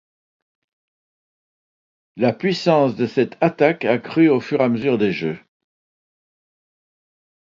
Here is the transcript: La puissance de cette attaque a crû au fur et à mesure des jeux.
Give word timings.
La 2.15 2.33
puissance 2.33 2.95
de 2.95 3.05
cette 3.05 3.37
attaque 3.39 3.85
a 3.85 3.99
crû 3.99 4.29
au 4.29 4.39
fur 4.39 4.59
et 4.59 4.63
à 4.63 4.67
mesure 4.67 4.97
des 4.97 5.11
jeux. 5.11 5.37